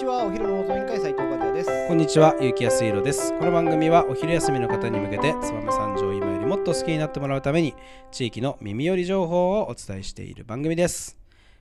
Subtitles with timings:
[0.00, 3.36] ちはお昼の放送委員会斉藤和也ですこんにちは、ゆうきやすいろです。
[3.38, 7.74] この番組はお昼休みの方に向けて、燕三条を今よりもっと好きになってもらうために、
[8.10, 11.18] 地域の耳寄り情報をお伝えしている番組です。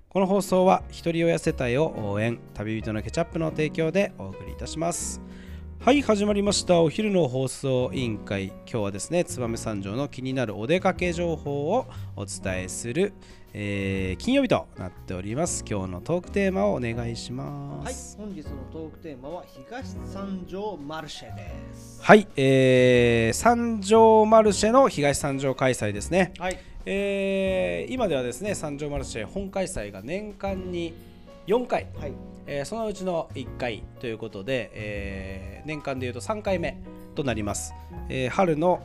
[0.07, 5.19] この放送は、ひとり親世帯を応援、旅人のケチャップの提供でお送りいたします。
[5.81, 6.81] はい、始まりました。
[6.81, 8.47] お昼の放送委員会。
[8.47, 11.87] 今日はですね、燕三条の気になるお出かけ情報を
[12.17, 13.13] お伝えする、
[13.53, 15.63] えー金曜日となっております。
[15.67, 18.17] 今日のトークテーマをお願いしまはいす。
[18.17, 30.93] 本日のトークテーマは東三条マルシェですはい、えー、三条マルシェの東三条開催ですね、はいえー今ではですね三条マルシェ本開催が年間に
[31.49, 32.13] 4回、はい。
[32.45, 36.77] えーそのうちの1回ということで、えー年間でいうと3回目
[37.15, 37.73] となります、
[38.07, 38.79] えー春の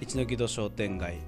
[0.00, 1.18] 一ノ木戸商店街、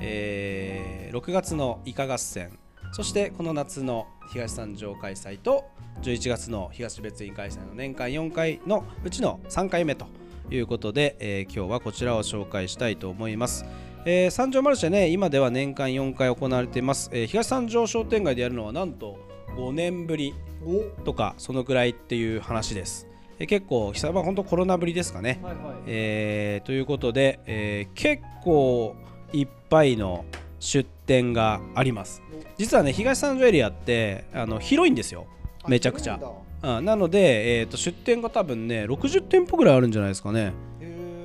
[0.00, 2.58] えー6月のイカ合戦。
[2.90, 5.66] そしてこの夏の東三条開催と
[6.02, 10.06] 11月の東別院開催の年間4回のうちの3回目と
[10.50, 13.64] いうことで、えー今日はこちらを紹介したいと思います。
[14.04, 19.29] えー三条マルシェね今では年間4回行われています、えー東三条商店街でやるのはなんと
[19.60, 23.06] 5年ぶりおとかそのくらいっていう話です。
[23.38, 25.38] えー結構久々本当コロナぶりですかね。
[25.42, 28.96] はいはいえーということで、えー結構
[29.32, 30.24] いっぱいの
[30.58, 32.22] 出店があります。
[32.56, 35.26] 実はね東三条エリアってあの広いんですよ。
[35.68, 36.16] めちゃくちゃ
[36.62, 40.52] ううんなので、えー、と出店が多分ね60店舗ぐらいあるんじゃないですかね。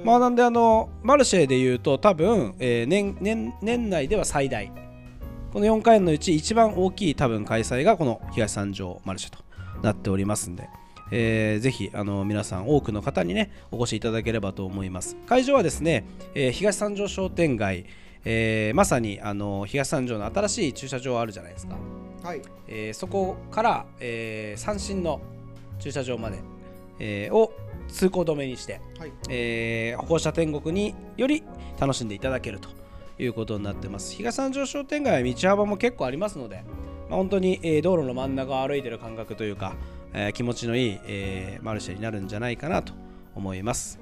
[0.03, 4.71] まあなんであのマルシェでいうと多分、えー年年年内では最大
[5.55, 9.39] この4回のうち一番大きい多分開催がこの東三条マルシェと
[9.81, 10.67] なっておりますんで、
[11.11, 15.15] えーぜひあの皆さん多くの方にねお越しいただければと思います。
[15.25, 17.85] 会場はですね、えー東三条商店街、
[18.25, 21.77] えーまさにあの東三条の新しい駐車場あるじゃないですか、
[22.21, 22.41] はい。
[22.67, 25.21] えーそこから、えー三進の
[25.79, 26.39] 駐車場まで、
[26.99, 27.53] えーを
[27.87, 29.11] 通行止めにしてはい。
[29.29, 31.43] えー歩行者天国により
[31.79, 32.67] 楽しんでいただけると
[33.17, 34.13] いうことになってます。
[34.15, 36.63] 東三条商店街は道幅も結構ありますので、
[37.09, 39.75] まあ、本当に、えー道路の真ん中を歩いてる感覚というか、
[40.13, 42.93] えー気持ちのいい、えーマルシェになるんじゃないかなと
[43.35, 43.99] 思います、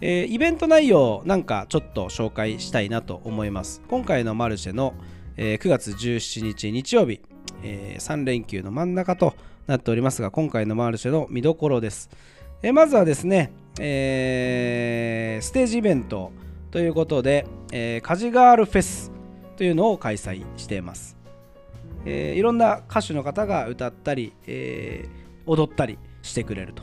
[0.00, 3.82] えーイベント内容なんかちょっと紹介したいなと思います。
[3.88, 4.94] 今回のマルシェの、
[5.36, 7.20] えー9月17日日曜日、
[7.62, 9.34] え3連休の真ん中と
[9.66, 12.10] なっておりますが今回のマルシェの見どころです。
[12.62, 16.32] えーまずはですね、えーステージイベント
[16.74, 19.12] ということで、えーカジガールフェス
[19.56, 21.16] というのを開催しています、
[22.04, 26.82] えーいろんな歌手の方が歌ったり、えー踊ったりしてくれると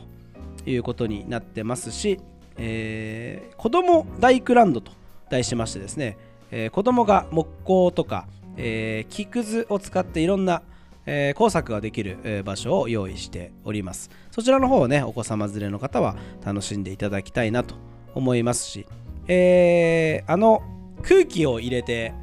[0.65, 2.21] いうことになってますし、
[2.55, 4.93] えー子供大工ランドと
[5.29, 6.17] 題しましてですね、
[6.51, 10.61] えー子供が木工とか、えー木くずを使っていろんな
[11.05, 14.09] え工作ができる、場所を用意しております。
[14.31, 16.15] そちらの方をねお子様連れの方は
[16.45, 17.75] 楽しんでいただきたいなと
[18.15, 18.85] 思いますし、
[19.33, 20.61] えーあの
[21.03, 22.13] 空気を入れて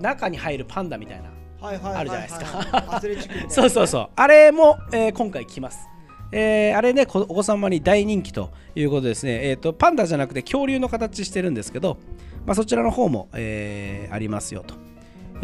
[0.00, 1.30] 中に入るパンダみたいな
[1.60, 3.00] あるじゃないですか。
[3.48, 4.08] そうそうそう。
[4.16, 5.88] あれも、えー今回来ます。
[6.32, 11.98] えーあれねこお子様に大人気ということですね、えー、とパンダじゃなくて恐竜の形してるんですけど、
[12.46, 14.74] まあ、そちらの方も、えーありますよと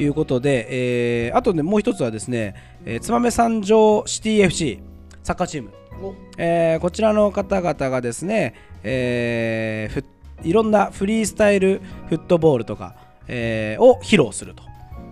[0.00, 2.54] いうことで、えーあとねもう一つはですね、
[2.84, 4.80] えー、燕三条シティ FC
[5.22, 5.70] サッカーチーム、
[6.02, 6.14] お。
[6.38, 10.04] えーこちらの方々がですね、えーふ
[10.42, 12.96] いろんなフリースタイルフットボールとか、
[13.28, 14.62] えーを披露すると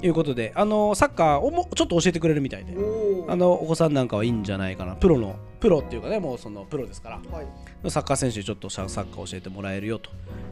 [0.05, 7.91] いうことで、あのサッカーをもちょっと教えてくれるみたいで、おあのお子さんなんかはいいんじゃないかな、プロの、プロっていうかね、もうそのプロですから、はい。
[7.91, 10.10] サッカー選手にちょっとサッカー教えてもらえるよと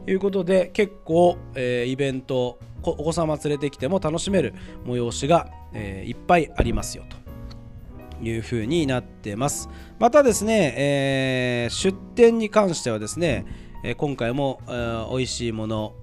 [0.09, 4.53] いうことで、結構、えーイベント、こお子様連れてきても楽しめる
[4.85, 9.69] 催しが、えーいっぱいありますよというふうになってます。
[9.99, 13.45] またですね、えー出店に関してはですね、
[13.83, 15.93] えー今回も、えー美味しいもの、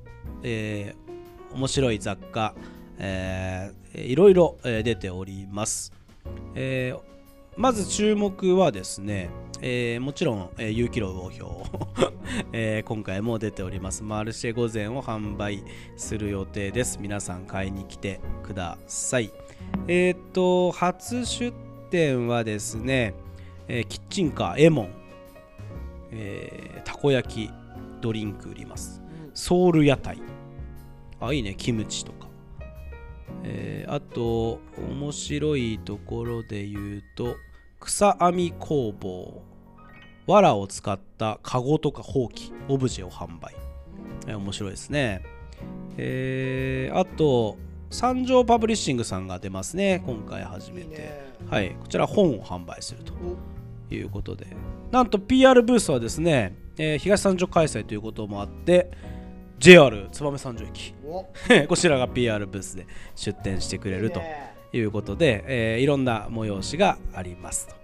[0.42, 2.54] えー面白い雑貨、
[2.98, 5.92] えーいろいろ、えー出ております。
[6.54, 7.00] えー
[7.56, 9.30] まず注目はですね、
[9.60, 11.64] えーもちろん、えー、有機炉魚票、
[12.52, 14.02] えー今回も出ております。
[14.02, 15.62] マルシェ御膳を販売
[15.96, 16.98] する予定です。
[17.00, 19.30] 皆さん買いに来てください。
[19.86, 21.52] えっ、と初出
[21.90, 23.14] 店はですね、
[23.68, 24.90] えーキッチンカーエモン、
[26.10, 27.50] えーたこ焼き。
[28.00, 29.02] ドリンク売ります。
[29.34, 30.18] ソウル屋台。
[31.20, 31.54] あいいね。
[31.56, 32.28] キムチとか。
[33.44, 34.60] えーあと
[34.90, 37.36] 面白いところで言うと
[37.80, 39.42] 草編み工房。
[40.26, 42.52] 藁を使ったカゴとかほうき。
[42.68, 43.54] オブジェを販売、
[44.26, 45.22] えー面白いですね。
[45.96, 47.56] えーあと
[47.90, 50.02] 三条パブリッシングさんが出ますね。
[50.04, 51.26] 今回初めて。
[51.48, 51.70] はい。
[51.80, 53.94] こちら本を販売するとお。
[53.94, 54.46] いうことで。
[54.90, 58.90] なんと PR ブースはですね、えー東三条開催ということもあって
[59.58, 60.94] JR 燕三条駅。
[61.04, 61.26] お。
[61.68, 62.86] こちらが PR ブースで
[63.16, 64.22] 出店してくれると
[64.72, 67.74] いうことで、えーいろんな催しがありますと、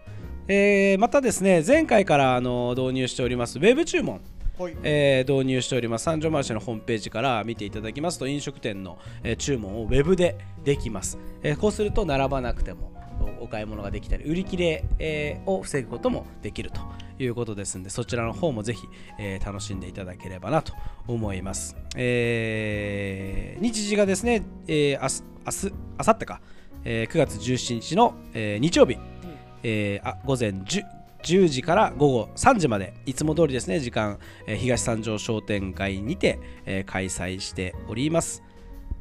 [0.48, 4.20] えーまたですね前回からあの導入しておりますウェブ注文。
[4.56, 4.76] はい。
[4.84, 12.92] えー導入しております三条マルシェのホームページから見ていただきますと飲食店の、えー注文をウェブでできます、えーこうすると並ばなくても
[13.40, 16.80] おお買い物ができたり売り切れ、えーを防ぐこともできると
[17.18, 18.88] いうことですのでそちらの方もぜひ、
[19.18, 20.72] えー楽しんでいただければなと
[21.06, 26.40] 思います、えー日時がですね、えー、明日明日明後日か、
[26.84, 28.98] えー9月17日の、えー日曜日。
[29.62, 30.82] えーあ午前 10,
[31.22, 32.92] 10時から午後3時まで。
[33.06, 38.42] いつも通りですね時間、えー東三条商店街にて、えー開催しております、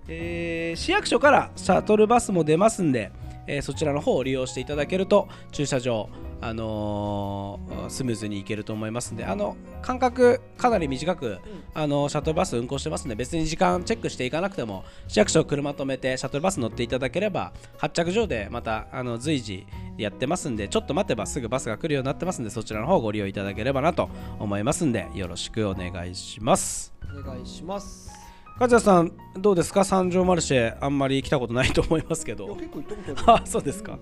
[0.07, 3.11] えー市役所からシャトルバスも出ますんで、
[3.47, 6.09] えーそちらの方を利用していただけると駐車場
[6.41, 11.39] あのースムーズに行けると思いますんであの間隔かなり短く、
[11.73, 19.67] あのシャトルバス運行してますんで別に時間チェックしていかなくても市役所車止めてシャトルバス乗っていただければ発着場でまたあの随時
[19.97, 24.09] やってますんでちょっと待てばすぐバスが来るようになってますんでそちらの方をご利用いただければなと
[24.39, 26.93] 思いますんでよろしくお願いします。
[27.03, 28.22] お願いします
[28.59, 29.83] 梶谷さんどうですか？
[29.83, 32.55] 三条マルシェあんまり来たことないと思いますけど。
[32.55, 32.83] 結構行っ
[33.15, 33.97] たことあ そうですか。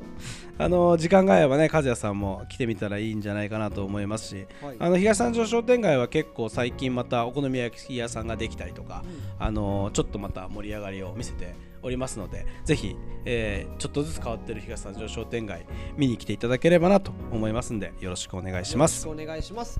[0.58, 4.46] あの時間が合えばね梶谷さんも来てみたらいいんじゃないかなと思いますし。
[4.62, 4.76] はい。
[4.78, 9.04] あの東三条商店街は結構最近またお好み焼き屋さんができたりとか、
[9.40, 12.96] あのちょっとまた盛り上がりを見せておりますのでぜひ、
[13.26, 15.66] えーちょっとずつ変わってる東三条商店街
[15.98, 19.08] 見に来ていただければなと思いますんでよろしくお願いします。
[19.08, 19.80] よろしくお願いします